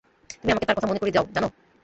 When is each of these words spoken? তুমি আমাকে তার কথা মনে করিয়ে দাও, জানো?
তুমি 0.31 0.51
আমাকে 0.51 0.67
তার 0.67 0.75
কথা 0.77 0.87
মনে 0.87 0.99
করিয়ে 0.99 1.15
দাও, 1.15 1.25
জানো? 1.35 1.47